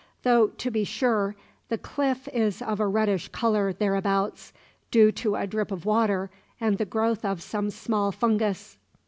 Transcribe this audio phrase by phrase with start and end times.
[0.23, 1.35] "Though, to be sure,
[1.69, 4.51] the cliff is of a reddish colour thereabouts,
[4.89, 8.79] due to a drip of water and the growth of some small fungus."